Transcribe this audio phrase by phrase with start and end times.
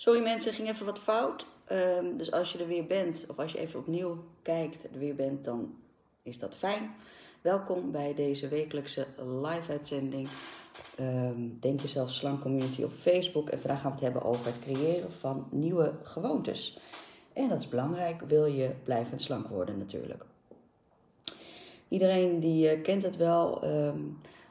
[0.00, 1.46] Sorry mensen, ging even wat fout.
[1.64, 5.14] Ehm, dus als je er weer bent, of als je even opnieuw kijkt, er weer
[5.14, 5.74] bent, dan
[6.22, 6.94] is dat fijn.
[7.40, 10.28] Welkom bij deze wekelijkse live-uitzending.
[10.96, 13.48] Ehm, Denk jezelf slank community op Facebook.
[13.48, 16.78] En vandaag gaan we het hebben over het creëren van nieuwe gewoontes.
[17.32, 20.24] En dat is belangrijk, wil je blijvend slank worden natuurlijk.
[21.88, 23.62] Iedereen die uh, kent het wel.
[23.62, 24.00] Ehm,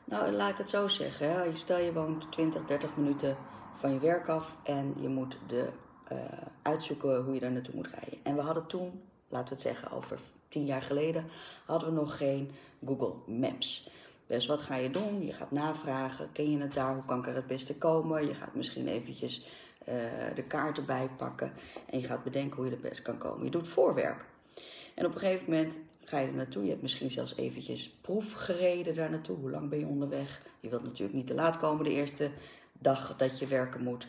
[0.04, 1.32] nou, laat ik het zo zeggen.
[1.32, 1.56] Hè.
[1.56, 3.38] Stel je woont 20, 30 minuten
[3.78, 5.70] van je werk af en je moet de,
[6.12, 6.18] uh,
[6.62, 8.20] uitzoeken hoe je daar naartoe moet rijden.
[8.24, 11.26] En we hadden toen, laten we het zeggen, over tien jaar geleden,
[11.66, 12.52] hadden we nog geen
[12.86, 13.90] Google Maps.
[14.28, 15.26] Dus wat ga je doen?
[15.26, 16.32] Je gaat navragen.
[16.32, 16.94] Ken je het daar?
[16.94, 18.28] Hoe kan ik er het beste komen?
[18.28, 19.46] Je gaat misschien eventjes
[19.90, 19.96] uh,
[20.36, 21.52] de kaart erbij pakken.
[21.90, 23.46] En je gaat bedenken hoe je het best kan komen.
[23.46, 24.26] Je doet voorwerk.
[24.94, 26.64] En op een gegeven moment ga je er naartoe.
[26.64, 29.38] Je hebt misschien zelfs eventjes proef gereden daar naartoe.
[29.38, 30.42] Hoe lang ben je onderweg?
[30.60, 32.32] Je wilt natuurlijk niet te laat komen de eerste
[32.80, 34.08] dag dat je werken moet.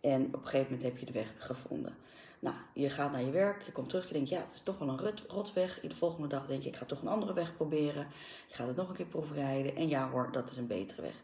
[0.00, 1.96] En op een gegeven moment heb je de weg gevonden.
[2.38, 4.78] Nou, je gaat naar je werk, je komt terug, je denkt, ja, het is toch
[4.78, 5.80] wel een rotweg.
[5.80, 8.06] De volgende dag denk je, ik ga toch een andere weg proberen.
[8.46, 11.14] Je gaat het nog een keer proefrijden en ja hoor, dat is een betere weg.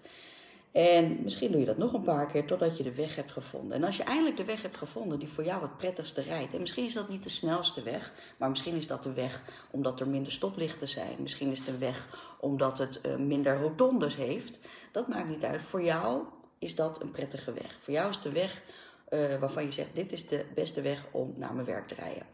[0.72, 3.76] En misschien doe je dat nog een paar keer totdat je de weg hebt gevonden.
[3.76, 6.54] En als je eindelijk de weg hebt gevonden die voor jou het prettigste rijdt.
[6.54, 10.00] En misschien is dat niet de snelste weg, maar misschien is dat de weg omdat
[10.00, 11.16] er minder stoplichten zijn.
[11.18, 12.06] Misschien is het een weg
[12.40, 14.58] omdat het uh, minder rotondes heeft.
[14.92, 15.62] Dat maakt niet uit.
[15.62, 16.22] Voor jou
[16.60, 17.76] is dat een prettige weg.
[17.80, 18.62] Voor jou is de weg
[19.10, 22.26] uh, waarvan je zegt: dit is de beste weg om naar mijn werk te rijden.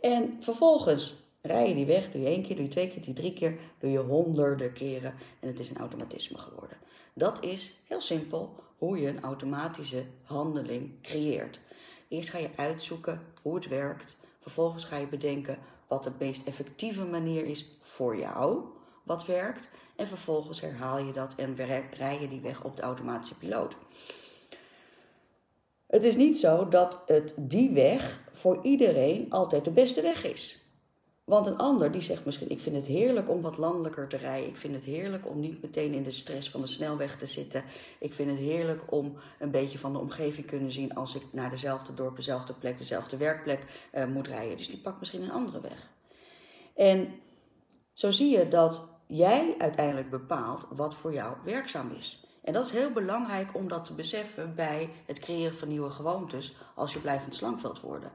[0.00, 3.08] En vervolgens rij je die weg, doe je één keer, doe je twee keer, doe
[3.08, 6.76] je drie keer, doe je honderden keren en het is een automatisme geworden.
[7.14, 11.60] Dat is heel simpel hoe je een automatische handeling creëert.
[12.08, 14.16] Eerst ga je uitzoeken hoe het werkt.
[14.38, 18.64] Vervolgens ga je bedenken wat de meest effectieve manier is voor jou,
[19.02, 19.70] wat werkt.
[19.98, 21.56] En vervolgens herhaal je dat en
[21.92, 23.76] rij je die weg op de automatische piloot.
[25.86, 30.60] Het is niet zo dat het die weg voor iedereen altijd de beste weg is.
[31.24, 34.48] Want een ander die zegt misschien: Ik vind het heerlijk om wat landelijker te rijden.
[34.48, 37.64] Ik vind het heerlijk om niet meteen in de stress van de snelweg te zitten.
[37.98, 41.50] Ik vind het heerlijk om een beetje van de omgeving kunnen zien als ik naar
[41.50, 44.56] dezelfde dorp, dezelfde plek, dezelfde werkplek uh, moet rijden.
[44.56, 45.88] Dus die pakt misschien een andere weg.
[46.74, 47.14] En
[47.92, 52.22] zo zie je dat jij uiteindelijk bepaalt wat voor jou werkzaam is.
[52.42, 56.56] En dat is heel belangrijk om dat te beseffen bij het creëren van nieuwe gewoontes
[56.74, 58.12] als je blijvend slank worden.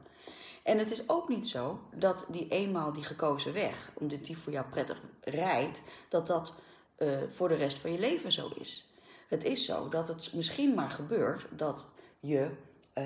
[0.64, 4.52] En het is ook niet zo dat die eenmaal die gekozen weg, omdat die voor
[4.52, 6.54] jou prettig rijdt, dat dat
[6.98, 8.94] uh, voor de rest van je leven zo is.
[9.28, 11.86] Het is zo dat het misschien maar gebeurt dat
[12.20, 12.50] je
[12.98, 13.04] uh,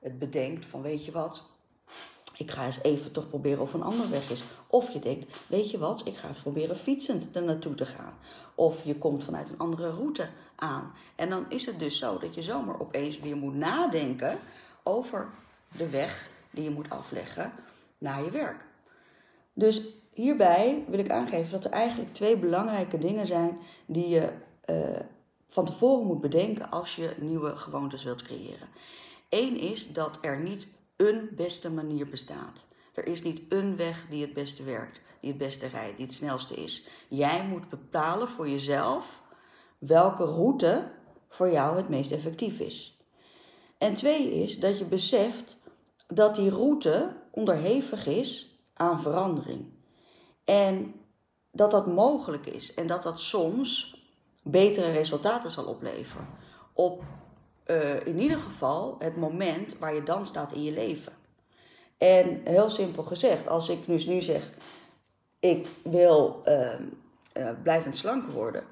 [0.00, 1.44] het bedenkt van weet je wat,
[2.36, 4.44] ik ga eens even toch proberen of een andere weg is.
[4.66, 8.14] Of je denkt, weet je wat, ik ga proberen fietsend er naartoe te gaan.
[8.54, 10.92] Of je komt vanuit een andere route aan.
[11.14, 14.38] En dan is het dus zo dat je zomaar opeens weer moet nadenken
[14.82, 15.28] over
[15.76, 17.52] de weg die je moet afleggen
[17.98, 18.64] naar je werk.
[19.52, 24.32] Dus hierbij wil ik aangeven dat er eigenlijk twee belangrijke dingen zijn die je
[24.66, 25.00] uh,
[25.48, 28.68] van tevoren moet bedenken als je nieuwe gewoontes wilt creëren.
[29.28, 32.66] Eén is dat er niet een beste manier bestaat.
[32.94, 36.14] Er is niet een weg die het beste werkt, die het beste rijdt, die het
[36.14, 36.86] snelste is.
[37.08, 39.22] Jij moet bepalen voor jezelf
[39.78, 40.90] welke route
[41.28, 42.98] voor jou het meest effectief is.
[43.78, 45.56] En twee is dat je beseft
[46.06, 49.72] dat die route onderhevig is aan verandering.
[50.44, 50.94] En
[51.50, 54.00] dat dat mogelijk is en dat dat soms
[54.42, 56.28] betere resultaten zal opleveren.
[56.72, 57.02] Op
[57.66, 61.12] uh, in ieder geval het moment waar je dan staat in je leven.
[61.98, 64.50] En heel simpel gezegd, als ik dus nu zeg:
[65.40, 68.64] ik wil uh, blijvend slank worden.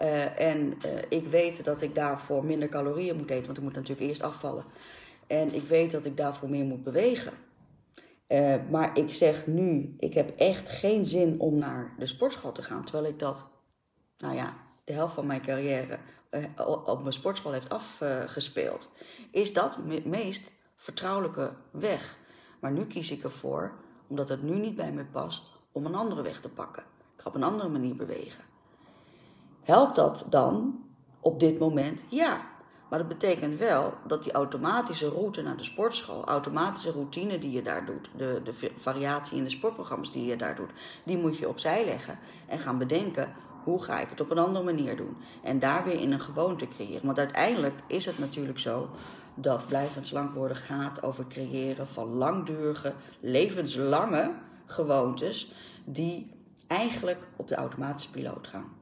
[0.00, 0.76] Uh, en
[1.08, 4.64] ik weet dat ik daarvoor minder calorieën moet eten, want ik moet natuurlijk eerst afvallen.
[5.26, 7.32] En ik weet dat ik daarvoor meer moet bewegen.
[8.70, 12.84] maar ik zeg nu: ik heb echt geen zin om naar de sportschool te gaan.
[12.84, 13.44] Terwijl ik dat,
[14.18, 14.54] nou ja,
[14.84, 15.98] de helft van mijn carrière
[16.84, 18.88] op mijn sportschool heeft afgespeeld,
[19.30, 22.16] is dat het meest vertrouwelijke weg.
[22.60, 23.72] Maar nu kies ik ervoor,
[24.06, 26.82] omdat het nu niet bij me past, om een andere weg te pakken.
[27.16, 28.44] Ik ga op een andere manier bewegen.
[29.62, 30.84] Helpt dat dan
[31.20, 32.04] op dit moment?
[32.08, 32.52] Ja.
[32.88, 37.62] Maar dat betekent wel dat die automatische route naar de sportschool, automatische routine die je
[37.62, 40.70] daar doet, de, de variatie in de sportprogramma's die je daar doet,
[41.04, 43.34] die moet je opzij leggen en gaan bedenken
[43.64, 45.16] hoe ga ik het op een andere manier doen?
[45.42, 47.06] En daar weer in een gewoonte creëren.
[47.06, 48.90] Want uiteindelijk is het natuurlijk zo
[49.34, 54.34] dat blijvend slank worden gaat over het creëren van langdurige, levenslange
[54.66, 55.52] gewoontes
[55.84, 56.30] die
[56.66, 58.72] eigenlijk op de automatische piloot gaan.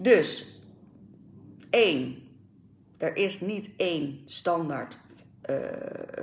[0.00, 0.46] Dus,
[1.70, 2.22] één,
[2.96, 4.98] er is niet één standaard
[5.50, 5.56] uh,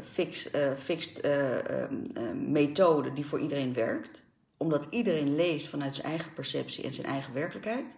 [0.02, 4.24] fix, uh, fixed uh, methode die voor iedereen werkt.
[4.60, 7.98] Omdat iedereen leest vanuit zijn eigen perceptie en zijn eigen werkelijkheid.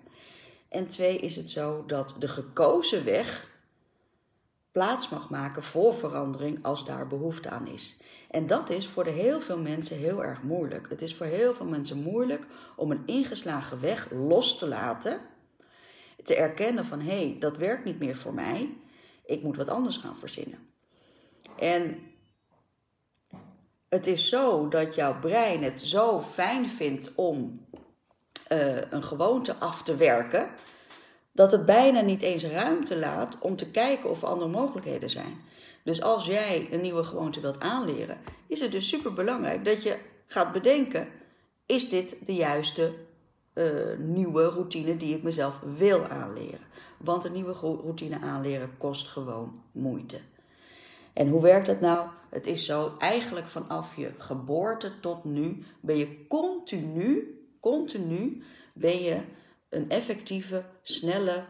[0.70, 3.50] En twee is het zo dat de gekozen weg
[4.72, 7.98] plaats mag maken voor verandering als daar behoefte aan is.
[8.30, 10.90] En dat is voor de heel veel mensen heel erg moeilijk.
[10.90, 15.20] Het is voor heel veel mensen moeilijk om een ingeslagen weg los te laten.
[16.24, 18.78] Te erkennen van hé, hey, dat werkt niet meer voor mij.
[19.26, 20.60] Ik moet wat anders gaan verzinnen.
[21.58, 22.11] En
[23.92, 27.66] het is zo dat jouw brein het zo fijn vindt om
[28.52, 30.50] uh, een gewoonte af te werken,
[31.32, 35.42] dat het bijna niet eens ruimte laat om te kijken of er andere mogelijkheden zijn.
[35.84, 38.18] Dus als jij een nieuwe gewoonte wilt aanleren,
[38.48, 41.08] is het dus super belangrijk dat je gaat bedenken:
[41.66, 42.94] is dit de juiste
[43.54, 46.68] uh, nieuwe routine die ik mezelf wil aanleren?
[46.98, 50.20] Want een nieuwe routine aanleren kost gewoon moeite.
[51.14, 52.10] En hoe werkt dat nou?
[52.30, 58.44] Het is zo, eigenlijk vanaf je geboorte tot nu ben je continu, continu
[58.74, 59.22] ben je
[59.70, 61.44] een effectieve, snelle,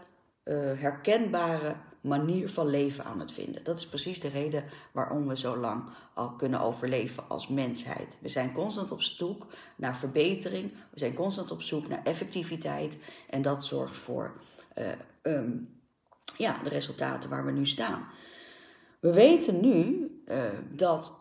[0.43, 3.63] uh, herkenbare manier van leven aan het vinden.
[3.63, 8.17] Dat is precies de reden waarom we zo lang al kunnen overleven als mensheid.
[8.19, 12.99] We zijn constant op zoek naar verbetering, we zijn constant op zoek naar effectiviteit
[13.29, 14.33] en dat zorgt voor
[14.77, 14.87] uh,
[15.21, 15.79] um,
[16.37, 18.07] ja, de resultaten waar we nu staan.
[19.01, 21.11] We weten nu uh, dat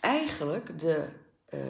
[0.00, 1.08] eigenlijk de,
[1.54, 1.60] uh,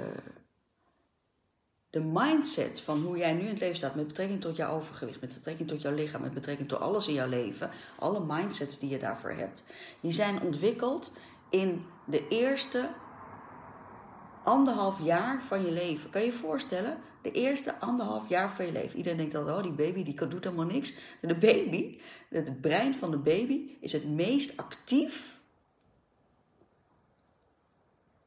[1.90, 5.20] de mindset van hoe jij nu in het leven staat met betrekking tot jouw overgewicht,
[5.20, 8.88] met betrekking tot jouw lichaam, met betrekking tot alles in jouw leven, alle mindsets die
[8.88, 9.62] je daarvoor hebt,
[10.00, 11.12] die zijn ontwikkeld
[11.48, 12.88] in de eerste
[14.42, 16.10] anderhalf jaar van je leven.
[16.10, 16.98] Kan je je voorstellen?
[17.22, 18.96] De eerste anderhalf jaar van je leven.
[18.96, 20.92] Iedereen denkt dat, oh, die baby die doet helemaal niks.
[21.20, 25.39] De baby, het brein van de baby, is het meest actief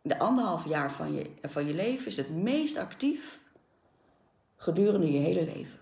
[0.06, 3.40] de anderhalf jaar van je, van je leven is het meest actief
[4.56, 5.80] gedurende je hele leven.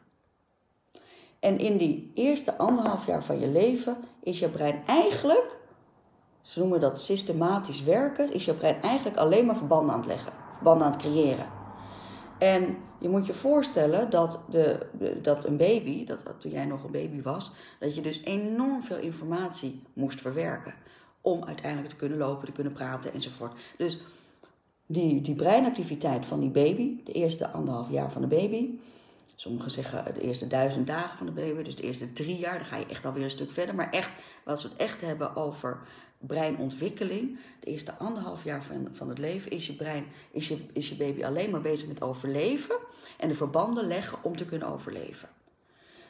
[1.39, 5.57] En in die eerste anderhalf jaar van je leven is je brein eigenlijk,
[6.41, 10.33] ze noemen dat systematisch werken, is je brein eigenlijk alleen maar verbanden aan het leggen,
[10.53, 11.47] verbanden aan het creëren.
[12.39, 14.87] En je moet je voorstellen dat, de,
[15.21, 18.97] dat een baby, dat, toen jij nog een baby was, dat je dus enorm veel
[18.97, 20.73] informatie moest verwerken.
[21.21, 23.59] Om uiteindelijk te kunnen lopen, te kunnen praten enzovoort.
[23.77, 23.99] Dus
[24.85, 28.69] die, die breinactiviteit van die baby, de eerste anderhalf jaar van de baby.
[29.35, 32.65] Sommigen zeggen de eerste duizend dagen van de baby, dus de eerste drie jaar, dan
[32.65, 33.75] ga je echt alweer een stuk verder.
[33.75, 34.11] Maar echt,
[34.45, 35.79] als we het echt hebben over
[36.17, 40.89] breinontwikkeling, de eerste anderhalf jaar van, van het leven is je brein, is je, is
[40.89, 42.75] je baby alleen maar bezig met overleven
[43.17, 45.29] en de verbanden leggen om te kunnen overleven.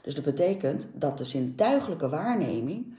[0.02, 2.96] Dus dat betekent dat de zintuigelijke waarneming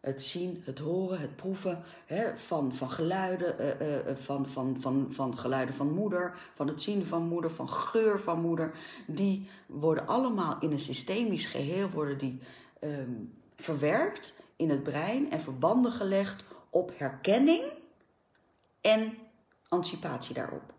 [0.00, 5.06] het zien, het horen, het proeven hè, van, van geluiden, uh, uh, van, van, van,
[5.10, 8.72] van geluiden van moeder, van het zien van moeder, van geur van moeder.
[9.06, 12.40] Die worden allemaal in een systemisch geheel worden die,
[12.80, 17.62] um, verwerkt in het brein en verbanden gelegd op herkenning
[18.80, 19.18] en
[19.68, 20.74] anticipatie daarop.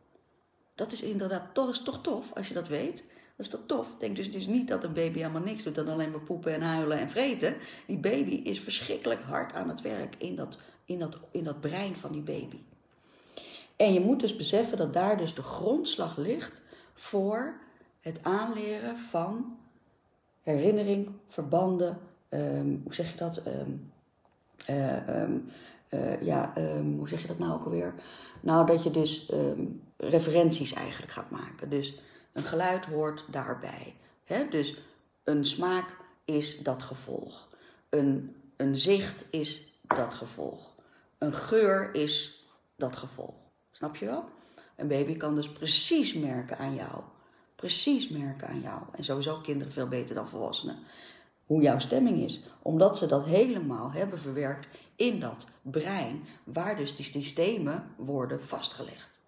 [0.76, 3.04] Dat is inderdaad dat is toch tof als je dat weet.
[3.42, 3.96] Dat is toch tof?
[3.98, 7.00] Denk dus, niet dat een baby helemaal niks doet dan alleen maar poepen en huilen
[7.00, 7.56] en vreten.
[7.88, 11.96] Die baby is verschrikkelijk hard aan het werk in dat, in dat, in dat brein
[11.96, 12.60] van die baby.
[13.76, 16.62] En je moet dus beseffen dat daar dus de grondslag ligt
[16.94, 17.60] voor
[18.00, 19.58] het aanleren van
[20.42, 22.00] herinnering, verbanden,
[22.30, 23.42] um, hoe zeg je dat?
[23.48, 23.92] Um,
[24.70, 25.52] uh, um,
[25.90, 26.54] uh, ja,
[26.98, 27.94] hoe zeg je dat nou ook alweer?
[28.42, 29.32] Nou, dat je dus
[29.98, 31.70] referenties eigenlijk gaat maken.
[31.70, 32.00] Dus
[32.34, 33.96] een geluid hoort daarbij.
[34.50, 34.76] Dus
[35.24, 37.50] een smaak is dat gevolg.
[37.90, 40.76] Een, een zicht is dat gevolg.
[41.18, 42.46] Een geur is
[42.76, 43.36] dat gevolg.
[43.72, 44.30] Snap je wel?
[44.76, 47.02] Een baby kan dus precies merken aan jou.
[47.56, 48.82] Precies merken aan jou.
[48.92, 50.78] En sowieso kinderen veel beter dan volwassenen.
[51.46, 52.42] Hoe jouw stemming is.
[52.62, 56.26] Omdat ze dat helemaal hebben verwerkt in dat brein.
[56.44, 59.21] Waar dus die systemen worden vastgelegd.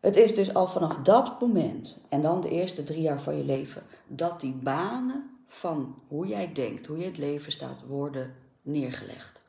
[0.00, 3.44] Het is dus al vanaf dat moment, en dan de eerste drie jaar van je
[3.44, 9.40] leven, dat die banen van hoe jij denkt, hoe je het leven staat, worden neergelegd.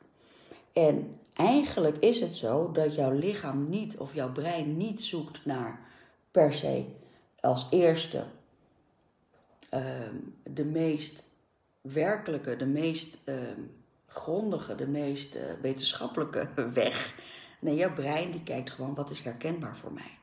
[0.72, 5.80] En eigenlijk is het zo dat jouw lichaam niet of jouw brein niet zoekt naar
[6.30, 6.84] per se
[7.40, 8.24] als eerste
[9.68, 11.24] ehm, de meest
[11.80, 13.60] werkelijke, de meest ehm,
[14.06, 17.14] grondige, de meest uh, wetenschappelijke weg.
[17.60, 20.18] Nee, jouw brein die kijkt gewoon wat is herkenbaar voor mij.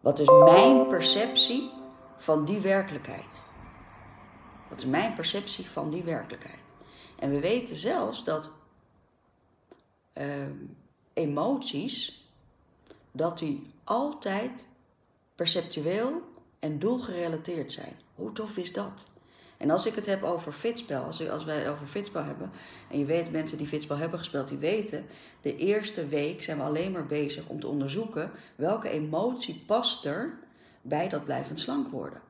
[0.00, 1.70] Wat is mijn perceptie
[2.16, 3.44] van die werkelijkheid?
[4.68, 6.62] Wat is mijn perceptie van die werkelijkheid?
[7.18, 8.50] En we weten zelfs dat
[10.12, 10.56] ehm,
[11.12, 12.28] emoties,
[13.12, 14.66] dat die altijd
[15.34, 16.22] perceptueel
[16.58, 17.98] en doelgerelateerd zijn.
[18.14, 19.09] Hoe tof is dat?
[19.60, 22.50] En als ik het heb over fitspel, als, als wij het over fitspel hebben,
[22.88, 25.06] en je weet, mensen die fitspel hebben gespeeld, die weten,
[25.42, 30.38] de eerste week zijn we alleen maar bezig om te onderzoeken welke emotie past er
[30.82, 32.20] bij dat blijvend slank worden.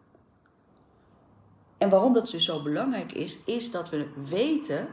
[1.79, 4.89] En waarom dat dus zo belangrijk is, is dat we weten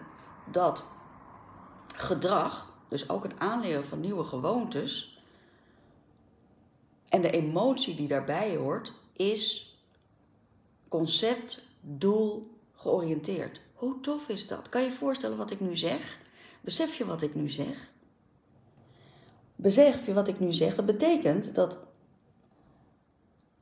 [0.51, 0.83] dat
[1.95, 5.21] gedrag, dus ook het aanleren van nieuwe gewoontes,
[7.09, 9.75] en de emotie die daarbij hoort, is
[10.87, 13.61] concept, doel georiënteerd.
[13.73, 14.69] Hoe tof is dat?
[14.69, 16.19] Kan je je voorstellen wat ik nu zeg?
[16.61, 17.91] Besef je wat ik nu zeg?
[19.55, 20.75] Besef je wat ik nu zeg?
[20.75, 21.77] Dat betekent dat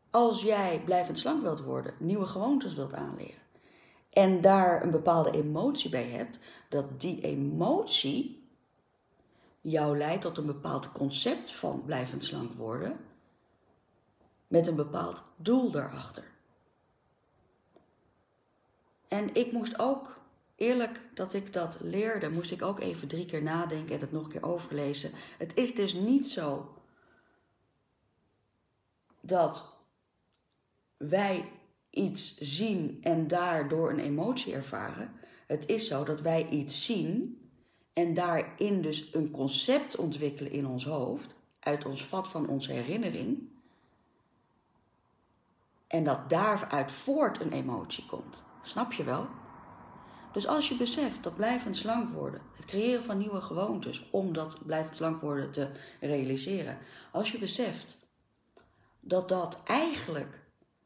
[0.09, 3.43] als jij blijvend slank wilt worden, nieuwe gewoontes wilt aanleren
[4.15, 6.39] en daar een bepaalde emotie bij hebt,
[6.69, 8.49] dat die emotie
[9.61, 12.97] jou leidt tot een bepaald concept van blijvend slank worden
[14.47, 16.23] met een bepaald doel daarachter.
[19.07, 20.19] En ik moest ook,
[20.55, 24.23] eerlijk dat ik dat leerde, moest ik ook even drie keer nadenken en het nog
[24.23, 25.11] een keer overlezen.
[25.37, 26.73] Het is dus niet zo
[29.21, 29.73] dat
[30.97, 31.51] wij
[31.89, 35.13] iets zien en daardoor een emotie ervaren.
[35.47, 37.39] Het is zo dat wij iets zien
[37.93, 43.49] en daarin dus een concept ontwikkelen in ons hoofd, uit ons vat van onze herinnering.
[45.87, 48.43] En dat daaruit voort een emotie komt.
[48.65, 49.27] Snap je wel?
[50.33, 54.65] Dus als je beseft dat blijvend slank worden, het creëren van nieuwe gewoontes om dat
[54.65, 55.69] blijvend slank worden te
[55.99, 56.77] realiseren,
[57.11, 57.97] als je beseft
[58.99, 60.43] dat dat eigenlijk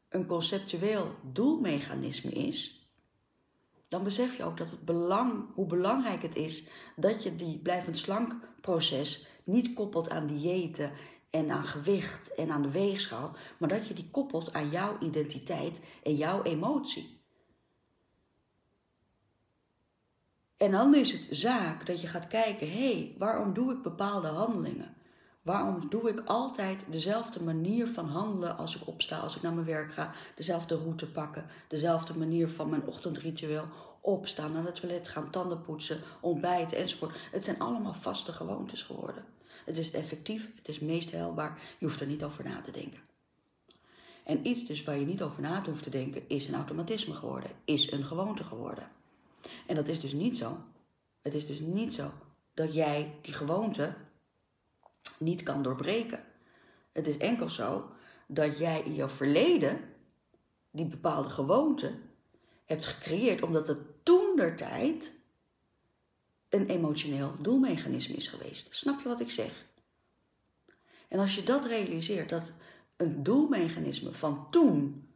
[0.08, 2.88] een conceptueel doelmechanisme is,
[3.88, 6.64] dan besef je ook dat het belang, hoe belangrijk het is
[6.96, 10.92] dat je die blijvend slank proces niet koppelt aan diëten
[11.30, 15.80] en aan gewicht en aan de weegschaal, maar dat je die koppelt aan jouw identiteit
[16.02, 17.19] en jouw emotie.
[20.60, 24.28] En dan is het zaak dat je gaat kijken, hé, hey, waarom doe ik bepaalde
[24.28, 24.94] handelingen?
[25.42, 29.66] Waarom doe ik altijd dezelfde manier van handelen als ik opsta, als ik naar mijn
[29.66, 30.12] werk ga?
[30.34, 33.64] Dezelfde route pakken, dezelfde manier van mijn ochtendritueel.
[34.00, 37.16] Opstaan, naar het toilet gaan, tanden poetsen, ontbijten enzovoort.
[37.30, 39.24] Het zijn allemaal vaste gewoontes geworden.
[39.64, 43.00] Het is effectief, het is meest helbaar, je hoeft er niet over na te denken.
[44.24, 47.50] En iets dus waar je niet over na hoeft te denken, is een automatisme geworden,
[47.64, 48.98] is een gewoonte geworden.
[49.66, 50.58] En dat is dus niet zo.
[51.22, 52.10] Het is dus niet zo
[52.54, 53.94] dat jij die gewoonte
[55.18, 56.24] niet kan doorbreken.
[56.92, 57.90] Het is enkel zo
[58.26, 59.80] dat jij in jouw verleden
[60.70, 61.98] die bepaalde gewoonte
[62.64, 65.18] hebt gecreëerd omdat het toen der tijd
[66.48, 68.76] een emotioneel doelmechanisme is geweest.
[68.76, 69.66] Snap je wat ik zeg?
[71.08, 72.52] En als je dat realiseert, dat
[72.96, 75.08] een doelmechanisme van toen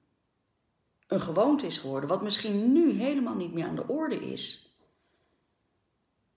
[1.07, 4.77] een gewoonte is geworden, wat misschien nu helemaal niet meer aan de orde is,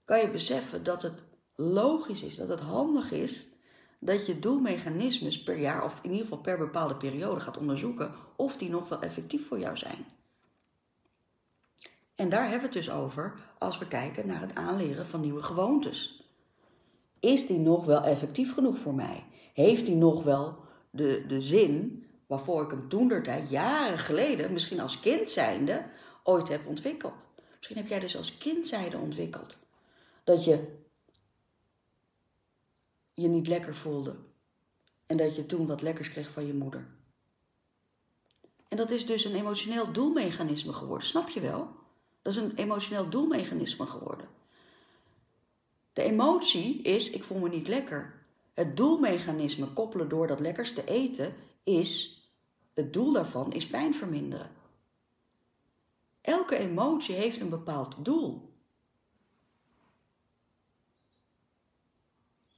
[0.04, 3.46] kan je beseffen dat het logisch is, dat het handig is
[3.98, 8.56] dat je doelmechanismes per jaar, of in ieder geval per bepaalde periode, gaat onderzoeken of
[8.56, 10.06] die nog wel effectief voor jou zijn.
[12.14, 15.42] En daar hebben we het dus over als we kijken naar het aanleren van nieuwe
[15.42, 16.22] gewoontes.
[17.20, 19.24] Is die nog wel effectief genoeg voor mij?
[19.52, 20.56] Heeft die nog wel
[20.90, 25.84] de, de zin waarvoor ik hem toen jaren geleden, misschien als kind zijnde,
[26.22, 27.26] ooit heb ontwikkeld?
[27.56, 29.56] Misschien heb jij dus als kind zijnde ontwikkeld.
[30.24, 30.76] Dat je
[33.12, 34.14] je niet lekker voelde.
[35.06, 36.86] En dat je toen wat lekkers kreeg van je moeder.
[38.68, 41.76] En dat is dus een emotioneel doelmechanisme geworden, snap je wel?
[42.22, 44.28] Dat is een emotioneel doelmechanisme geworden.
[45.92, 48.22] De emotie is: ik voel me niet lekker.
[48.54, 52.17] Het doelmechanisme koppelen door dat lekkers te eten is:
[52.78, 54.50] het doel daarvan is pijn verminderen.
[56.20, 58.52] Elke emotie heeft een bepaald doel.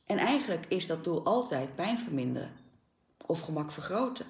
[0.04, 2.52] En eigenlijk is dat doel altijd pijn verminderen
[3.26, 4.26] of gemak vergroten.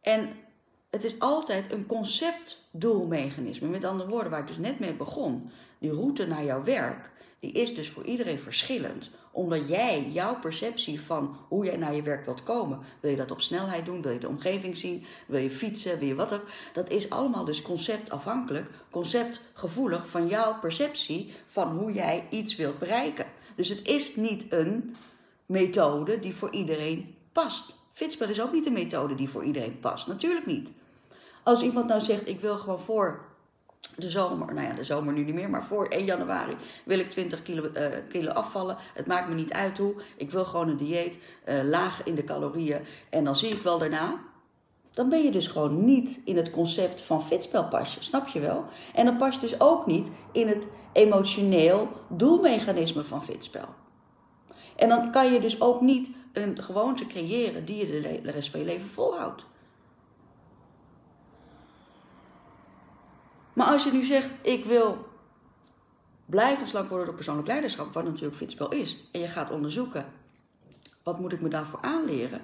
[0.00, 0.36] En
[0.90, 3.68] het is altijd een conceptdoelmechanisme.
[3.68, 5.50] Met andere woorden, waar ik dus net mee begon.
[5.78, 7.10] Die route naar jouw werk,
[7.42, 9.10] die is dus voor iedereen verschillend.
[9.30, 12.78] Omdat jij, jouw perceptie van hoe jij naar je werk wilt komen.
[13.00, 14.02] Wil je dat op snelheid doen?
[14.02, 15.04] Wil je de omgeving zien?
[15.26, 15.98] Wil je fietsen?
[15.98, 16.44] Wil je wat ook?
[16.72, 23.26] Dat is allemaal dus conceptafhankelijk, conceptgevoelig van jouw perceptie van hoe jij iets wilt bereiken.
[23.56, 24.96] Dus het is niet een
[25.46, 27.74] methode die voor iedereen past.
[27.92, 30.06] Fitspel is ook niet een methode die voor iedereen past.
[30.06, 30.72] Natuurlijk niet.
[31.42, 33.31] Als iemand nou zegt, ik wil gewoon voor
[33.96, 37.10] de zomer, nou ja, de zomer nu niet meer, maar voor 1 januari wil ik
[37.10, 38.76] 20 kilo, uh, kilo afvallen.
[38.94, 39.94] Het maakt me niet uit hoe.
[40.16, 41.18] Ik wil gewoon een dieet,
[41.48, 42.80] uh, laag in de calorieën.
[43.10, 44.20] En dan zie ik wel daarna.
[44.90, 48.64] Dan ben je dus gewoon niet in het concept van fitspel passen, snap je wel?
[48.94, 53.68] En dan pas je dus ook niet in het emotioneel doelmechanisme van fitspel.
[54.76, 58.60] En dan kan je dus ook niet een gewoonte creëren die je de rest van
[58.60, 59.44] je leven volhoudt.
[63.52, 65.06] Maar als je nu zegt, ik wil
[66.26, 70.06] blijven slank worden door persoonlijk leiderschap, wat natuurlijk fitspel is, en je gaat onderzoeken,
[71.02, 72.40] wat moet ik me daarvoor aanleren?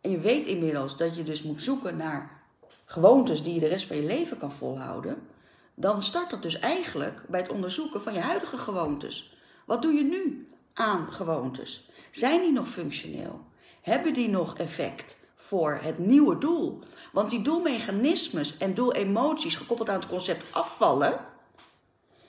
[0.00, 2.42] En je weet inmiddels dat je dus moet zoeken naar
[2.84, 5.26] gewoontes die je de rest van je leven kan volhouden,
[5.74, 9.36] dan start dat dus eigenlijk bij het onderzoeken van je huidige gewoontes.
[9.64, 11.88] Wat doe je nu aan gewoontes?
[12.10, 13.40] Zijn die nog functioneel?
[13.80, 16.78] Hebben die nog effect voor het nieuwe doel?
[17.12, 21.20] Want die doelmechanismes en doelemoties gekoppeld aan het concept afvallen,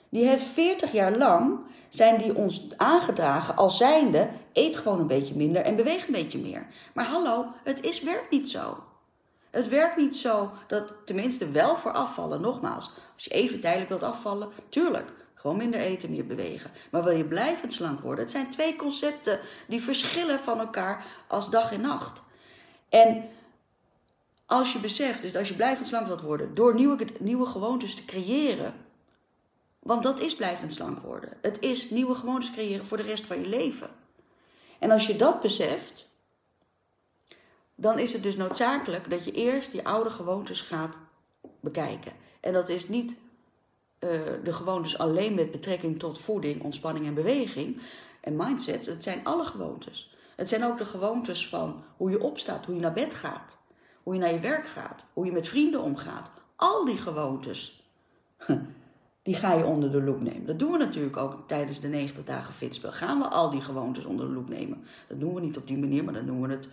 [0.08, 1.58] die heeft 40 jaar lang
[1.88, 6.38] zijn die ons aangedragen als zijnde eet gewoon een beetje minder en beweeg een beetje
[6.38, 6.66] meer.
[6.94, 8.78] Maar hallo, het is, werkt niet zo.
[9.50, 12.90] Het werkt niet zo dat, tenminste wel voor afvallen, nogmaals.
[13.14, 16.70] Als je even tijdelijk wilt afvallen, tuurlijk, gewoon minder eten, meer bewegen.
[16.90, 18.24] Maar wil je blijvend slank worden?
[18.24, 22.22] Het zijn twee concepten die verschillen van elkaar als dag en nacht.
[22.88, 23.28] En
[24.46, 28.04] als je beseft, dus als je blijvend slank wilt worden, door nieuwe, nieuwe gewoontes te
[28.04, 28.74] creëren.
[29.78, 31.36] Want dat is blijvend slank worden.
[31.42, 33.90] Het is nieuwe gewoontes creëren voor de rest van je leven.
[34.78, 36.08] En als je dat beseft,
[37.74, 40.98] dan is het dus noodzakelijk dat je eerst die oude gewoontes gaat
[41.60, 42.12] bekijken.
[42.40, 43.16] En dat is niet
[44.00, 44.10] uh,
[44.44, 47.80] de gewoontes alleen met betrekking tot voeding, ontspanning en beweging
[48.20, 48.86] en mindset.
[48.86, 50.15] Het zijn alle gewoontes.
[50.36, 53.58] Het zijn ook de gewoontes van hoe je opstaat, hoe je naar bed gaat
[54.06, 56.30] hoe je naar je werk gaat, hoe je met vrienden omgaat.
[56.56, 57.90] Al die gewoontes,
[59.22, 60.46] die ga je onder de loep nemen.
[60.46, 62.92] Dat doen we natuurlijk ook tijdens de 90 dagen fitspel.
[62.92, 64.84] Gaan we al die gewoontes onder de loep nemen.
[65.06, 66.68] Dat doen we niet op die manier, maar dan noemen we het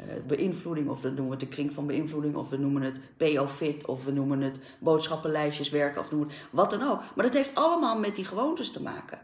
[0.00, 3.00] uh, beïnvloeding, of dan noemen we het de kring van beïnvloeding, of we noemen het
[3.16, 7.00] PO Fit, of we noemen het boodschappenlijstjes werken, of noemen wat dan ook.
[7.14, 9.18] Maar dat heeft allemaal met die gewoontes te maken.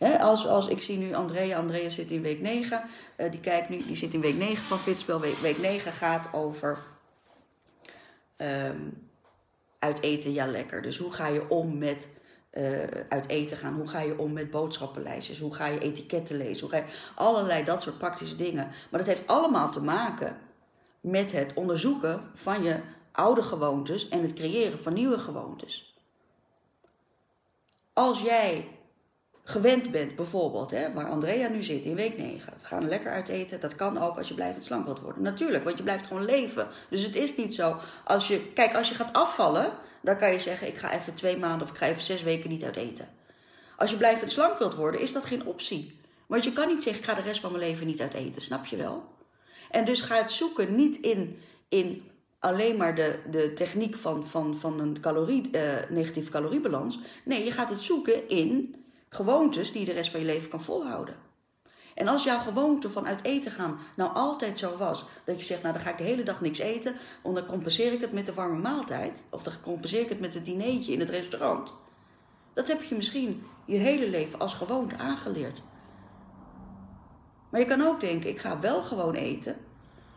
[0.00, 2.82] Als, als ik zie nu Andrea, Andrea zit in week 9,
[3.16, 5.20] uh, die kijkt nu, die zit in week 9 van Fitspel.
[5.20, 6.78] Week, week 9 gaat over
[8.36, 9.08] um,
[9.78, 10.82] uit eten, ja lekker.
[10.82, 12.08] Dus hoe ga je om met
[12.52, 13.74] uh, uit eten gaan?
[13.74, 15.38] Hoe ga je om met boodschappenlijstjes?
[15.38, 16.60] Hoe ga je etiketten lezen?
[16.60, 18.68] Hoe ga je, allerlei dat soort praktische dingen.
[18.90, 20.38] Maar dat heeft allemaal te maken
[21.00, 22.80] met het onderzoeken van je
[23.12, 25.94] oude gewoontes en het creëren van nieuwe gewoontes.
[27.92, 28.68] Als jij
[29.50, 32.52] gewend bent, bijvoorbeeld, hè, waar Andrea nu zit in week 9.
[32.60, 33.60] We gaan lekker uit eten.
[33.60, 35.22] Dat kan ook als je blijvend slank wilt worden.
[35.22, 36.68] Natuurlijk, want je blijft gewoon leven.
[36.88, 37.76] Dus het is niet zo.
[38.04, 41.36] Als je, kijk, als je gaat afvallen, dan kan je zeggen: ik ga even twee
[41.36, 43.08] maanden of ik ga even zes weken niet uit eten.
[43.76, 46.00] Als je blijvend slank wilt worden, is dat geen optie.
[46.26, 48.42] Want je kan niet zeggen: ik ga de rest van mijn leven niet uit eten.
[48.42, 49.04] Snap je wel?
[49.70, 54.56] En dus ga het zoeken niet in, in alleen maar de, de techniek van, van,
[54.56, 56.98] van een calorie, uh, negatieve caloriebalans.
[57.24, 58.74] Nee, je gaat het zoeken in
[59.10, 61.14] gewoontes die je de rest van je leven kan volhouden.
[61.94, 65.62] En als jouw gewoonte van uit eten gaan nou altijd zo was, dat je zegt,
[65.62, 68.26] nou dan ga ik de hele dag niks eten, want dan compenseer ik het met
[68.26, 71.72] de warme maaltijd, of dan compenseer ik het met het dinertje in het restaurant.
[72.52, 75.62] Dat heb je misschien je hele leven als gewoonte aangeleerd.
[77.50, 79.56] Maar je kan ook denken, ik ga wel gewoon eten,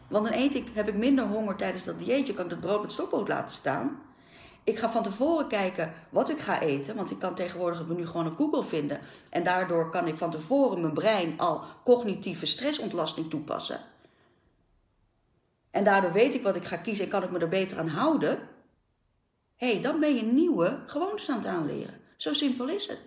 [0.08, 2.82] want dan eet ik, heb ik minder honger tijdens dat dieetje, kan ik dat brood
[2.82, 4.01] met stokbrood laten staan.
[4.63, 8.06] Ik ga van tevoren kijken wat ik ga eten, want ik kan tegenwoordig het menu
[8.06, 8.99] gewoon op Google vinden.
[9.30, 13.80] En daardoor kan ik van tevoren mijn brein al cognitieve stressontlasting toepassen.
[15.71, 17.88] En daardoor weet ik wat ik ga kiezen en kan ik me er beter aan
[17.88, 18.39] houden.
[19.56, 21.99] Hé, hey, dan ben je nieuwe gewoontes aan het aanleren.
[22.17, 22.99] Zo simpel is het.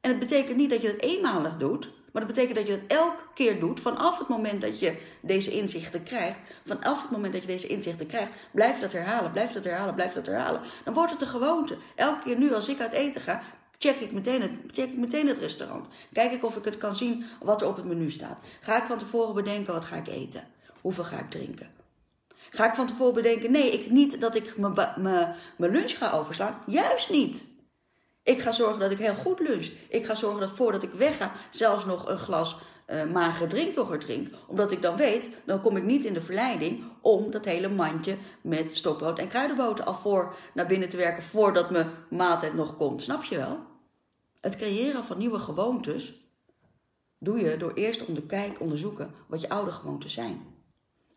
[0.00, 2.86] En het betekent niet dat je het eenmalig doet, maar dat betekent dat je het
[2.86, 6.38] elke keer doet vanaf het moment dat je deze inzichten krijgt.
[6.64, 10.12] Vanaf het moment dat je deze inzichten krijgt, blijf dat herhalen, blijf dat herhalen, blijf
[10.12, 10.60] dat herhalen.
[10.84, 11.76] Dan wordt het een gewoonte.
[11.94, 13.42] Elke keer nu als ik uit eten ga,
[13.78, 15.86] check ik meteen het, check ik meteen het restaurant.
[16.12, 18.38] Kijk ik of ik het kan zien wat er op het menu staat.
[18.60, 20.46] Ga ik van tevoren bedenken wat ga ik eten?
[20.80, 21.70] Hoeveel ga ik drinken?
[22.50, 26.58] Ga ik van tevoren bedenken, nee, ik, niet dat ik mijn lunch ga overslaan.
[26.66, 27.46] Juist niet.
[28.28, 29.70] Ik ga zorgen dat ik heel goed lunch.
[29.88, 34.28] Ik ga zorgen dat voordat ik wegga zelfs nog een glas uh, magere drinkyoghurt drink.
[34.46, 38.16] Omdat ik dan weet, dan kom ik niet in de verleiding om dat hele mandje
[38.40, 43.02] met stokbrood en kruidenboter al voor naar binnen te werken voordat mijn maaltijd nog komt.
[43.02, 43.58] Snap je wel?
[44.40, 46.14] Het creëren van nieuwe gewoontes
[47.18, 50.40] doe je door eerst om de kijk onderzoeken wat je oude gewoontes zijn.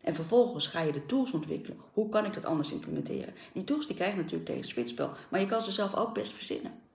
[0.00, 1.78] En vervolgens ga je de tools ontwikkelen.
[1.92, 3.34] Hoe kan ik dat anders implementeren?
[3.52, 5.10] Die tools die krijg je natuurlijk tegen het.
[5.30, 6.90] Maar je kan ze zelf ook best verzinnen.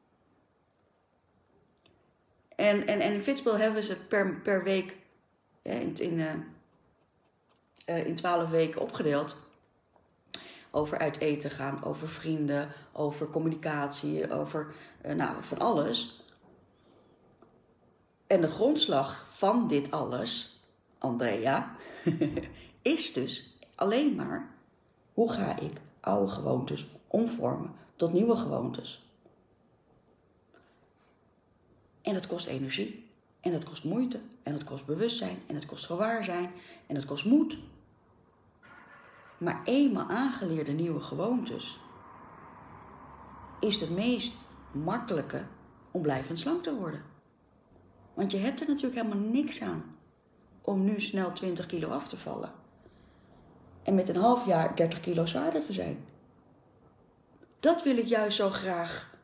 [2.58, 4.98] En, en, en in fitspel hebben ze per, per week
[5.62, 6.20] in, in,
[7.86, 9.36] uh, in 12 weken opgedeeld.
[10.72, 14.74] Over uit eten gaan, over vrienden, over communicatie, over
[15.06, 16.24] uh, nou, van alles.
[18.28, 20.62] En de grondslag van dit alles,
[20.98, 21.76] Andrea,
[22.82, 24.50] is dus alleen maar
[25.14, 29.07] hoe ga ik oude gewoontes omvormen tot nieuwe gewoontes.
[32.08, 33.10] En dat kost energie.
[33.42, 34.20] En het kost moeite.
[34.44, 35.38] En het kost bewustzijn.
[35.48, 36.52] En het kost gewaarzijn.
[36.86, 37.58] En het kost moed.
[39.38, 41.80] Maar eenmaal aangeleerde nieuwe gewoontes
[43.60, 44.36] is het meest
[44.72, 45.46] makkelijke
[45.92, 47.02] om blijvend slank te worden.
[48.14, 49.84] Want je hebt er natuurlijk helemaal niks aan
[50.62, 52.52] om nu snel 20 kilo af te vallen.
[53.84, 56.06] En met een half jaar 30 kilo zwaarder te zijn.
[57.60, 59.17] Dat wil ik juist zo graag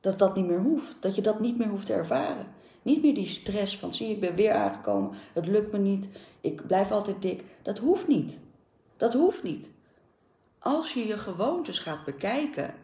[0.00, 0.96] dat dat niet meer hoeft.
[1.00, 2.46] Dat je dat niet meer hoeft te ervaren.
[2.82, 6.08] Niet meer die stress van zie ik ben weer aangekomen, het lukt me niet,
[6.40, 7.44] ik blijf altijd dik.
[7.62, 8.40] Dat hoeft niet.
[8.96, 9.70] Dat hoeft niet.
[10.58, 12.74] Als je je gewoontes gaat bekijken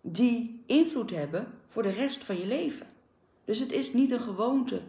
[0.00, 2.86] die invloed hebben voor de rest van je leven.
[3.44, 4.80] Dus het is niet een gewoonte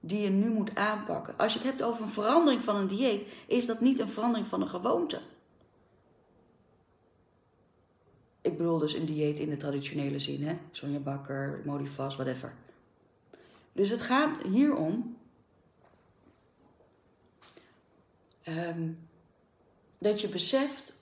[0.00, 1.34] die je nu moet aanpakken.
[1.36, 4.48] Als je het hebt over een verandering van een dieet, is dat niet een verandering
[4.48, 5.20] van een gewoonte.
[8.40, 10.58] Ik bedoel dus een dieet in de traditionele zin, hè?
[10.70, 12.54] Sonja Bakker, Modifast, whatever.
[13.72, 15.16] Dus het gaat hier om
[18.48, 19.08] um,
[19.98, 20.92] dat je beseft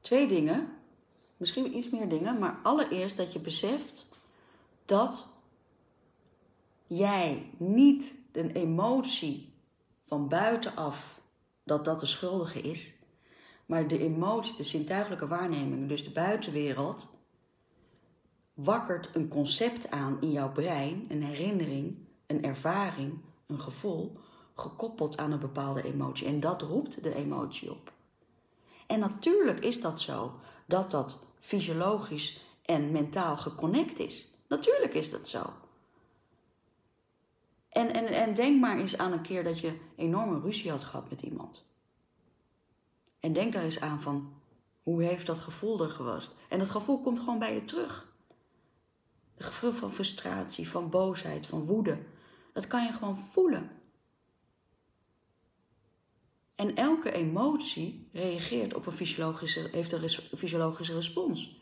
[0.00, 0.68] twee dingen,
[1.36, 4.06] misschien iets meer dingen, maar allereerst dat je beseft
[4.84, 5.26] dat
[6.86, 9.52] jij niet een emotie
[10.04, 11.20] van buitenaf,
[11.64, 12.92] dat dat de schuldige is,
[13.70, 17.08] maar de emotie, de zintuigelijke waarneming, dus de buitenwereld,
[18.54, 24.18] wakkert een concept aan in jouw brein, een herinnering, een ervaring, een gevoel,
[24.54, 26.26] gekoppeld aan een bepaalde emotie.
[26.26, 27.92] En dat roept de emotie op.
[28.86, 34.28] En natuurlijk is dat zo, dat dat fysiologisch en mentaal geconnect is.
[34.48, 35.42] Natuurlijk is dat zo.
[37.68, 41.10] En, en, en denk maar eens aan een keer dat je enorme ruzie had gehad
[41.10, 41.68] met iemand.
[43.20, 44.32] En denk daar eens aan van,
[44.82, 46.34] hoe heeft dat gevoel er geweest?
[46.48, 48.12] En dat gevoel komt gewoon bij je terug.
[49.34, 52.02] Het gevoel van frustratie, van boosheid, van woede.
[52.52, 53.70] Dat kan je gewoon voelen.
[56.54, 61.58] En elke emotie reageert op een fysiologische, heeft een fysiologische respons.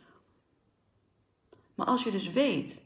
[1.75, 2.81] Maar als je dus weet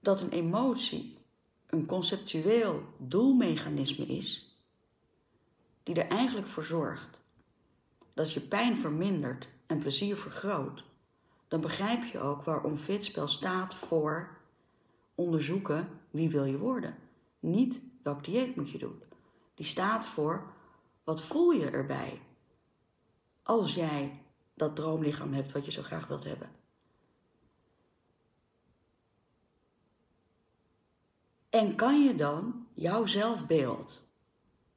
[0.00, 1.18] dat een emotie
[1.66, 4.55] een conceptueel doelmechanisme is,
[5.86, 7.20] die er eigenlijk voor zorgt
[8.14, 10.84] dat je pijn vermindert en plezier vergroot,
[11.48, 14.36] dan begrijp je ook waarom fitspel staat voor
[15.14, 16.96] onderzoeken wie wil je worden.
[17.40, 19.02] Niet welk dieet moet je doen.
[19.54, 20.52] Die staat voor
[21.04, 22.20] wat voel je erbij
[23.42, 24.22] als jij
[24.54, 26.50] dat droomlichaam hebt wat je zo graag wilt hebben.
[31.50, 34.05] En kan je dan jouw zelfbeeld,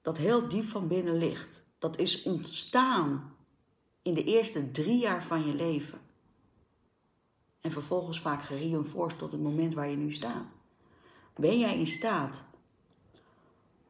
[0.09, 3.35] dat heel diep van binnen ligt, dat is ontstaan
[4.01, 6.01] in de eerste drie jaar van je leven,
[7.61, 10.45] en vervolgens vaak gereinforced tot het moment waar je nu staat.
[11.35, 12.43] Ben jij in staat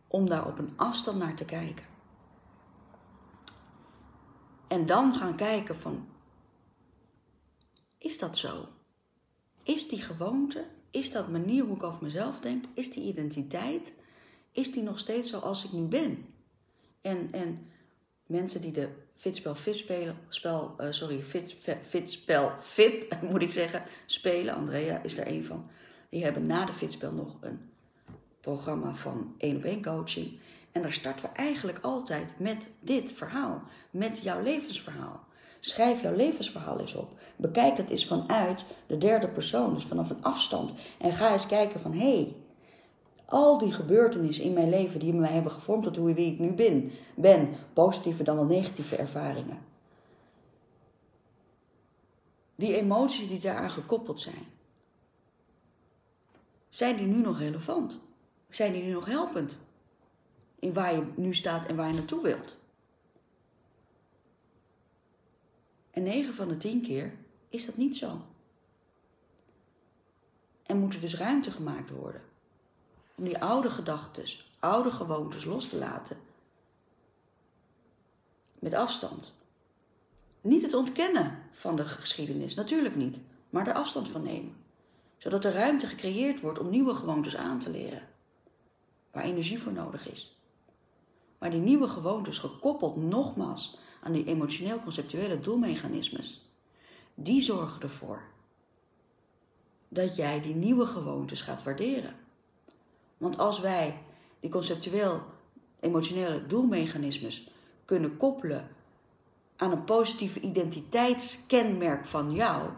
[0.07, 1.85] om daar op een afstand naar te kijken?
[4.67, 6.07] En dan gaan kijken van,
[7.97, 8.67] is dat zo?
[9.63, 13.93] Is die gewoonte, is dat manier hoe ik over mezelf denk, is die identiteit,
[14.51, 16.25] is die nog steeds zoals ik nu ben?
[17.01, 17.67] En, en
[18.25, 23.83] mensen die de Fitspel VIP spelen, spel, uh, sorry, fit, Fitspel VIP moet ik zeggen,
[24.05, 24.55] spelen.
[24.55, 25.69] Andrea is daar een van.
[26.09, 27.59] Die hebben na de Fitspel nog een
[28.41, 30.39] programma van één op één coaching.
[30.71, 35.27] En daar starten we eigenlijk altijd met dit verhaal, met jouw levensverhaal.
[35.59, 37.19] Schrijf jouw levensverhaal eens op.
[37.35, 40.73] Bekijk het eens vanuit de derde persoon, dus vanaf een afstand.
[40.97, 42.35] En ga eens kijken van, hé, hey,
[43.29, 46.53] al die gebeurtenissen in mijn leven die mij hebben gevormd tot hoe wie ik nu
[46.53, 49.57] ben, ben positieve dan wel negatieve ervaringen.
[52.55, 54.45] Die emoties die daaraan gekoppeld zijn,
[56.69, 57.99] zijn die nu nog relevant?
[58.49, 59.57] Zijn die nu nog helpend?
[60.59, 62.57] In waar je nu staat en waar je naartoe wilt?
[65.91, 67.13] En 9 van de 10 keer
[67.49, 68.21] is dat niet zo.
[70.63, 72.28] En moet er dus ruimte gemaakt worden
[73.19, 74.23] om die oude gedachten
[74.59, 76.17] oude gewoontes los te laten.
[78.59, 79.33] Met afstand.
[80.41, 84.55] Niet het ontkennen van de geschiedenis, natuurlijk niet, maar er afstand van nemen.
[85.17, 88.07] Zodat er ruimte gecreëerd wordt om nieuwe gewoontes aan te leren,
[89.11, 90.37] waar energie voor nodig is.
[91.37, 96.49] Maar die nieuwe gewoontes, gekoppeld nogmaals aan die emotioneel-conceptuele doelmechanismes,
[97.13, 98.21] die zorgen ervoor
[99.87, 102.27] dat jij die nieuwe gewoontes gaat waarderen.
[103.19, 103.97] Want als wij
[104.39, 105.21] die conceptueel
[105.79, 107.51] emotionele doelmechanismes
[107.85, 108.67] kunnen koppelen
[109.55, 112.69] aan een positieve identiteitskenmerk van jou,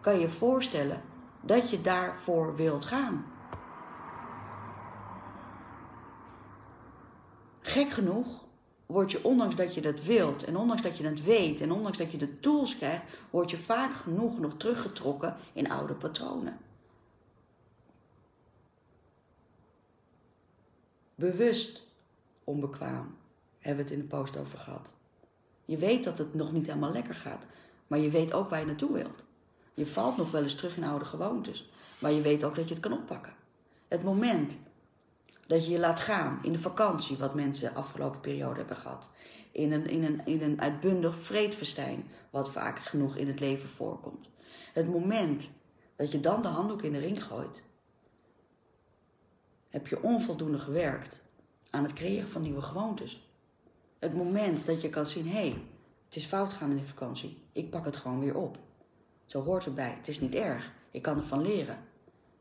[0.00, 1.02] kan je voorstellen
[1.40, 3.26] dat je daarvoor wilt gaan.
[7.60, 8.44] Gek genoeg
[8.86, 11.98] word je, ondanks dat je dat wilt en ondanks dat je het weet en ondanks
[11.98, 16.58] dat je de tools krijgt, word je vaak genoeg nog teruggetrokken in oude patronen.
[21.18, 21.82] Bewust
[22.44, 23.16] onbekwaam
[23.58, 24.92] hebben we het in de post over gehad.
[25.64, 27.46] Je weet dat het nog niet helemaal lekker gaat,
[27.86, 29.24] maar je weet ook waar je naartoe wilt.
[29.74, 32.74] Je valt nog wel eens terug in oude gewoontes, maar je weet ook dat je
[32.74, 33.32] het kan oppakken.
[33.88, 34.58] Het moment
[35.46, 39.10] dat je je laat gaan in de vakantie, wat mensen de afgelopen periode hebben gehad.
[39.52, 44.28] In een, in een, in een uitbundig vreedfestijn, wat vaak genoeg in het leven voorkomt.
[44.72, 45.50] Het moment
[45.96, 47.62] dat je dan de handdoek in de ring gooit,
[49.76, 51.20] heb je onvoldoende gewerkt
[51.70, 53.30] aan het creëren van nieuwe gewoontes.
[53.98, 55.62] Het moment dat je kan zien, hé, hey,
[56.04, 58.58] het is fout gaan in de vakantie, ik pak het gewoon weer op.
[59.26, 61.78] Zo hoort het bij, het is niet erg, ik kan ervan leren.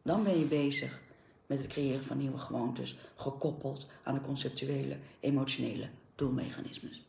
[0.01, 1.01] Dan ben je bezig
[1.45, 7.05] met het creëren van nieuwe gewoontes, gekoppeld aan de conceptuele, emotionele doelmechanismes.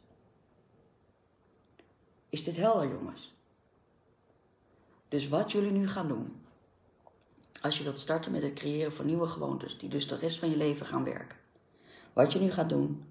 [2.29, 3.35] Is dit helder, jongens?
[5.09, 6.46] Dus wat jullie nu gaan doen,
[7.67, 10.51] als je wilt starten met het creëren van nieuwe gewoontes, die dus de rest van
[10.51, 11.39] je leven gaan werken.
[12.13, 13.05] Wat je nu gaat doen,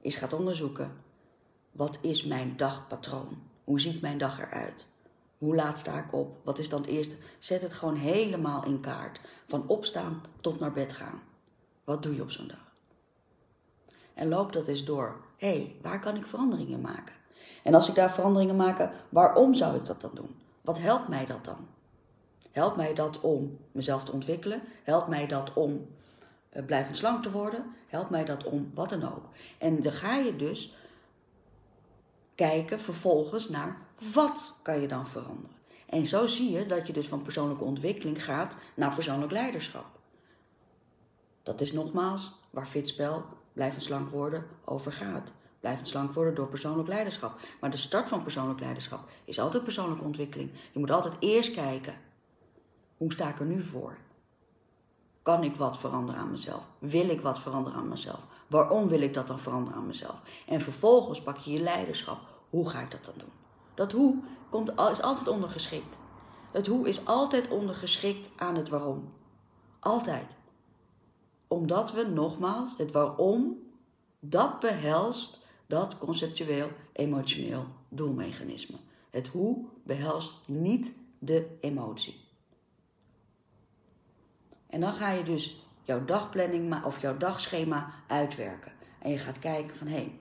[0.00, 0.96] is gaat onderzoeken,
[1.72, 3.38] wat is mijn dagpatroon?
[3.64, 4.86] Hoe ziet mijn dag eruit?
[5.38, 6.36] Hoe laat sta ik op?
[6.44, 7.16] Wat is dan het eerste?
[7.38, 9.20] Zet het gewoon helemaal in kaart.
[9.46, 11.22] Van opstaan tot naar bed gaan.
[11.84, 12.72] Wat doe je op zo'n dag?
[14.14, 15.20] En loop dat eens door.
[15.36, 17.14] Hé, hey, waar kan ik veranderingen maken?
[17.62, 20.40] En als ik daar veranderingen maak, waarom zou ik dat dan doen?
[20.60, 21.75] Wat helpt mij dat dan?
[22.56, 24.62] Helpt mij dat om mezelf te ontwikkelen?
[24.82, 25.88] Helpt mij dat om
[26.52, 27.74] uh, blijvend slank te worden?
[27.86, 29.28] Helpt mij dat om wat dan ook?
[29.58, 30.76] En dan ga je dus
[32.34, 33.78] kijken vervolgens naar
[34.12, 35.56] wat kan je dan veranderen.
[35.86, 39.86] En zo zie je dat je dus van persoonlijke ontwikkeling gaat naar persoonlijk leiderschap.
[41.42, 45.32] Dat is nogmaals waar Fitspel blijvend slank worden over gaat.
[45.60, 47.40] Blijvend slank worden door persoonlijk leiderschap.
[47.60, 50.50] Maar de start van persoonlijk leiderschap is altijd persoonlijke ontwikkeling.
[50.72, 51.94] Je moet altijd eerst kijken,
[52.96, 53.96] hoe sta ik er nu voor?
[55.22, 56.68] Kan ik wat veranderen aan mezelf?
[56.78, 58.26] Wil ik wat veranderen aan mezelf?
[58.46, 60.20] Waarom wil ik dat dan veranderen aan mezelf?
[60.46, 62.18] En vervolgens pak je je leiderschap.
[62.50, 63.32] Hoe ga ik dat dan doen?
[63.74, 64.16] Dat hoe
[64.50, 65.98] komt, is altijd ondergeschikt.
[66.52, 69.12] Het hoe is altijd ondergeschikt aan het waarom.
[69.80, 70.36] Altijd.
[71.48, 73.58] Omdat we nogmaals, het waarom,
[74.20, 78.76] dat behelst dat conceptueel emotioneel doelmechanisme.
[79.10, 82.25] Het hoe behelst niet de emotie.
[84.76, 88.72] En dan ga je dus jouw dagplanning of jouw dagschema uitwerken.
[88.98, 90.18] En je gaat kijken van hé, hey,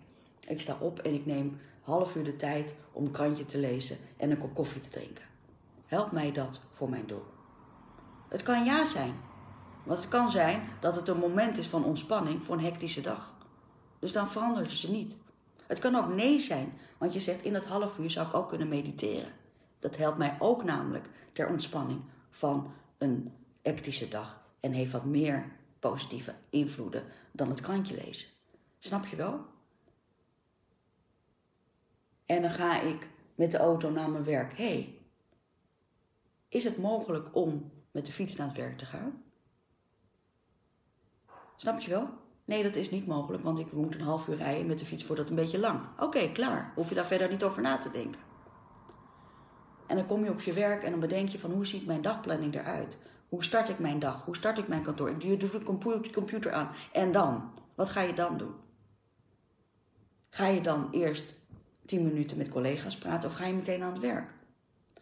[0.47, 3.97] ik sta op en ik neem half uur de tijd om een krantje te lezen
[4.17, 5.23] en een kop koffie te drinken.
[5.85, 7.23] Help mij dat voor mijn doel.
[8.29, 9.13] Het kan ja zijn.
[9.83, 13.33] Want het kan zijn dat het een moment is van ontspanning voor een hectische dag.
[13.99, 15.15] Dus dan verandert je ze niet.
[15.67, 18.49] Het kan ook nee zijn, want je zegt in dat half uur zou ik ook
[18.49, 19.31] kunnen mediteren.
[19.79, 25.51] Dat helpt mij ook namelijk ter ontspanning van een hectische dag en heeft wat meer
[25.79, 28.29] positieve invloeden dan het krantje lezen.
[28.79, 29.45] Snap je wel?
[32.25, 34.57] En dan ga ik met de auto naar mijn werk.
[34.57, 34.97] hey,
[36.49, 39.23] is het mogelijk om met de fiets naar het werk te gaan?
[41.55, 42.09] Snap je wel?
[42.45, 45.03] Nee, dat is niet mogelijk, want ik moet een half uur rijden met de fiets
[45.03, 45.99] voor dat een beetje lang.
[45.99, 46.71] Oké, klaar.
[46.75, 48.21] Hoef je daar verder niet over na te denken.
[49.87, 52.01] En dan kom je op je werk en dan bedenk je van hoe ziet mijn
[52.01, 52.97] dagplanning eruit?
[53.29, 54.25] Hoe start ik mijn dag?
[54.25, 55.09] Hoe start ik mijn kantoor?
[55.09, 55.49] Ik doe
[56.01, 56.69] de computer aan.
[56.91, 57.53] En dan?
[57.75, 58.53] Wat ga je dan doen?
[60.29, 61.35] Ga je dan eerst
[61.85, 64.33] tien minuten met collega's praten of ga je meteen aan het werk?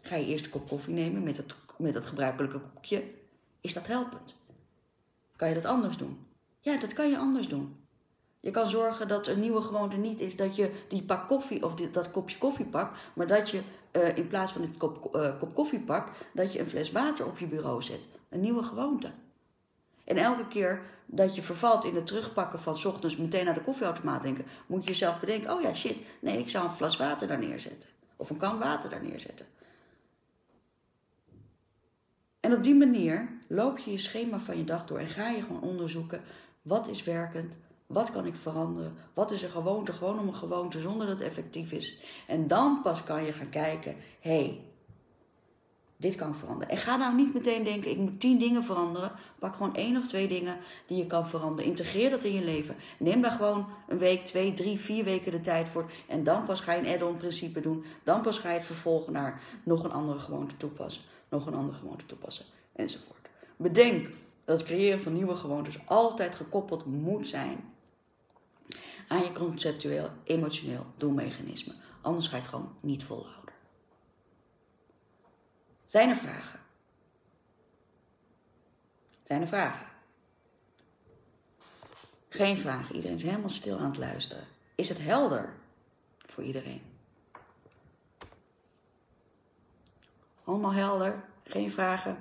[0.02, 3.04] Ga je eerst een kop koffie nemen met het, met het gebruikelijke koekje?
[3.62, 4.36] Is dat helpend?
[5.36, 6.26] Kan je dat anders doen?
[6.60, 7.83] Ja, dat kan je anders doen.
[8.44, 11.76] Je kan zorgen dat een nieuwe gewoonte niet is dat je die pak koffie of
[11.76, 15.56] dat kopje koffie pakt, maar dat je uh, in plaats van dit kop, uh, kop
[15.56, 18.00] koffie pakt, dat je een fles water op je bureau zet.
[18.30, 19.12] Een nieuwe gewoonte.
[20.04, 23.62] En elke keer dat je vervalt in het terugpakken van 's ochtends meteen naar de
[23.62, 27.28] koffieautomaat denken, moet je jezelf bedenken: oh ja, shit, nee, ik zou een fles water
[27.28, 27.90] daar neerzetten.
[28.16, 29.46] Of een kan water daar neerzetten.
[32.40, 35.42] En op die manier loop je je schema van je dag door en ga je
[35.42, 36.22] gewoon onderzoeken
[36.62, 37.58] wat is werkend,
[37.94, 41.28] wat kan ik veranderen, wat is een gewoonte, gewoon om een gewoonte zonder dat het
[41.28, 41.98] effectief is.
[42.28, 44.62] En dan pas kan je gaan kijken, hé, hey,
[46.04, 46.74] dit kan ik veranderen.
[46.74, 49.12] En ga nou niet meteen denken, ik moet tien dingen veranderen.
[49.40, 51.66] Pak gewoon één of twee dingen die je kan veranderen.
[51.66, 52.76] Integreer dat in je leven.
[53.00, 55.92] Neem daar gewoon een week, twee, drie, vier weken de tijd voor.
[56.08, 57.84] En dan pas ga je een add-on principe doen.
[58.04, 61.04] Dan pas ga je het vervolgen naar nog een andere gewoonte toepassen.
[61.30, 62.46] Nog een andere gewoonte toepassen.
[62.76, 63.30] Enzovoort.
[63.58, 64.10] Bedenk
[64.46, 67.74] dat het creëren van nieuwe gewoontes altijd gekoppeld moet zijn
[69.08, 71.74] aan je conceptueel, emotioneel doelmechanisme.
[72.02, 73.54] Anders ga je het gewoon niet volhouden.
[75.86, 76.60] Zijn er vragen?
[79.24, 79.86] Zijn er vragen?
[82.30, 82.96] Geen vragen.
[82.96, 84.48] Iedereen is helemaal stil aan het luisteren.
[84.76, 85.54] Is het helder
[86.26, 86.82] voor iedereen?
[90.44, 91.24] Allemaal helder?
[91.44, 92.18] Geen vragen?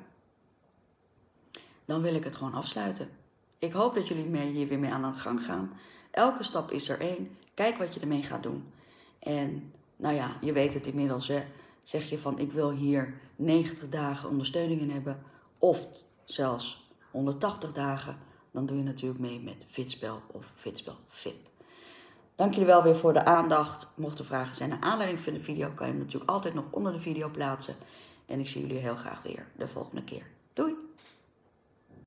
[1.84, 3.10] Dan wil ik het gewoon afsluiten.
[3.58, 5.72] Ik hoop dat jullie mee, hier weer mee aan de gang gaan.
[6.12, 7.36] Elke stap is er één.
[7.54, 8.72] Kijk wat je ermee gaat doen.
[9.18, 11.28] En nou ja, je weet het inmiddels.
[11.28, 11.42] Hè?
[11.82, 15.22] Zeg je van ik wil hier 90 dagen ondersteuning in hebben.
[15.58, 15.86] Of
[16.24, 18.18] zelfs 180 dagen.
[18.50, 21.48] Dan doe je natuurlijk mee met Fitspel of Fitspel VIP.
[22.34, 23.86] Dank jullie wel weer voor de aandacht.
[23.94, 26.64] Mocht er vragen zijn naar aanleiding van de video, kan je hem natuurlijk altijd nog
[26.70, 27.74] onder de video plaatsen.
[28.26, 30.26] En ik zie jullie heel graag weer de volgende keer.